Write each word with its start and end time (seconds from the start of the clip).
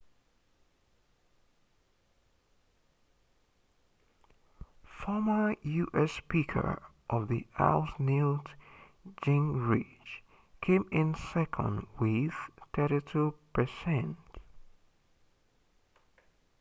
former 4.83 5.55
u.s. 5.61 6.11
speaker 6.11 6.81
of 7.07 7.27
the 7.27 7.45
house 7.53 7.91
newt 7.99 8.47
gingrich 9.23 10.23
came 10.59 10.87
in 10.91 11.13
second 11.13 11.85
with 11.99 12.33
32% 12.73 14.15